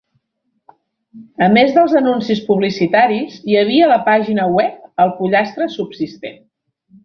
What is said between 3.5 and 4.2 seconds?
hi havia la